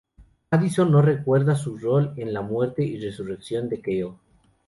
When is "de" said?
3.69-3.81